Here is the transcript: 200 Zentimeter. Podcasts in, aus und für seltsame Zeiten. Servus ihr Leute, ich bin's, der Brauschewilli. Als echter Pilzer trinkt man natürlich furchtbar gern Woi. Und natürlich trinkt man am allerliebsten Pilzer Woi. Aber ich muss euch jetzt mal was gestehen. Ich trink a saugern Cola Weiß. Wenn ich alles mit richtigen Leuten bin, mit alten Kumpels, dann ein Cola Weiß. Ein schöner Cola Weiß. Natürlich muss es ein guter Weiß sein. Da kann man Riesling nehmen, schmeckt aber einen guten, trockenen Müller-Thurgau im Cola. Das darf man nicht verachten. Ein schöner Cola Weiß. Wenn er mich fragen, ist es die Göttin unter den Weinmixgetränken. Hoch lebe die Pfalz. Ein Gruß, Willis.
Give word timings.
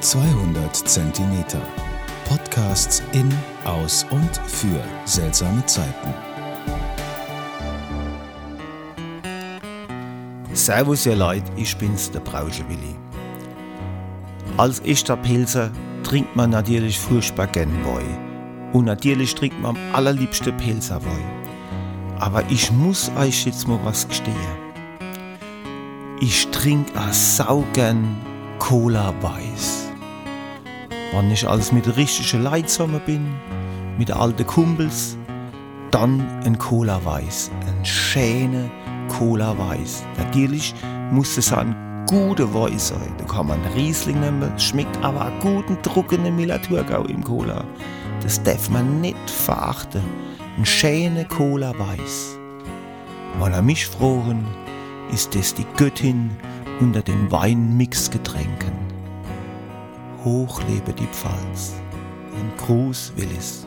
200 0.00 0.76
Zentimeter. 0.76 1.60
Podcasts 2.28 3.02
in, 3.12 3.32
aus 3.64 4.04
und 4.10 4.36
für 4.46 4.80
seltsame 5.04 5.64
Zeiten. 5.66 6.14
Servus 10.52 11.06
ihr 11.06 11.16
Leute, 11.16 11.50
ich 11.56 11.76
bin's, 11.76 12.10
der 12.10 12.20
Brauschewilli. 12.20 12.94
Als 14.58 14.80
echter 14.80 15.16
Pilzer 15.16 15.70
trinkt 16.02 16.36
man 16.36 16.50
natürlich 16.50 16.98
furchtbar 16.98 17.46
gern 17.46 17.72
Woi. 17.84 18.02
Und 18.72 18.84
natürlich 18.84 19.34
trinkt 19.34 19.60
man 19.60 19.76
am 19.76 19.94
allerliebsten 19.94 20.56
Pilzer 20.56 21.02
Woi. 21.02 22.20
Aber 22.20 22.42
ich 22.50 22.70
muss 22.70 23.10
euch 23.16 23.46
jetzt 23.46 23.66
mal 23.66 23.80
was 23.82 24.06
gestehen. 24.06 24.36
Ich 26.20 26.46
trink 26.48 26.86
a 26.96 27.12
saugern 27.12 28.16
Cola 28.58 29.12
Weiß. 29.20 29.85
Wenn 31.12 31.30
ich 31.30 31.48
alles 31.48 31.72
mit 31.72 31.96
richtigen 31.96 32.42
Leuten 32.42 33.00
bin, 33.06 33.34
mit 33.98 34.10
alten 34.10 34.46
Kumpels, 34.46 35.16
dann 35.90 36.20
ein 36.44 36.58
Cola 36.58 37.02
Weiß. 37.04 37.50
Ein 37.66 37.84
schöner 37.84 38.68
Cola 39.08 39.56
Weiß. 39.56 40.04
Natürlich 40.18 40.74
muss 41.10 41.38
es 41.38 41.52
ein 41.52 42.04
guter 42.06 42.52
Weiß 42.52 42.88
sein. 42.88 43.14
Da 43.18 43.24
kann 43.24 43.46
man 43.46 43.60
Riesling 43.74 44.20
nehmen, 44.20 44.58
schmeckt 44.58 45.02
aber 45.02 45.26
einen 45.26 45.40
guten, 45.40 45.80
trockenen 45.82 46.36
Müller-Thurgau 46.36 47.04
im 47.04 47.22
Cola. 47.22 47.64
Das 48.22 48.42
darf 48.42 48.68
man 48.68 49.00
nicht 49.00 49.30
verachten. 49.30 50.02
Ein 50.58 50.66
schöner 50.66 51.24
Cola 51.24 51.72
Weiß. 51.78 52.38
Wenn 53.38 53.52
er 53.52 53.62
mich 53.62 53.86
fragen, 53.86 54.46
ist 55.12 55.34
es 55.36 55.54
die 55.54 55.66
Göttin 55.76 56.30
unter 56.80 57.02
den 57.02 57.30
Weinmixgetränken. 57.30 58.85
Hoch 60.26 60.60
lebe 60.64 60.92
die 60.92 61.06
Pfalz. 61.06 61.74
Ein 62.34 62.52
Gruß, 62.56 63.12
Willis. 63.14 63.64